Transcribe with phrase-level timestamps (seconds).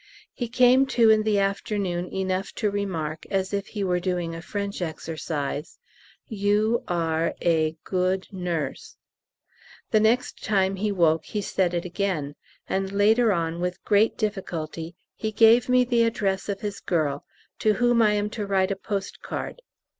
[0.33, 4.41] He came to in the afternoon enough to remark, as if he were doing a
[4.41, 5.77] French exercise,
[6.27, 8.95] "You are a good Nurse!"
[9.91, 12.33] The next time he woke he said it again,
[12.67, 17.23] and later on with great difficulty he gave me the address of his girl,
[17.59, 19.61] to whom I am to write a post card.